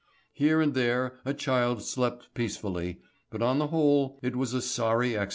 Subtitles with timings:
[0.33, 5.15] Here and there a child slept peacefully, but on the whole it was a sorry
[5.15, 5.29] exodus.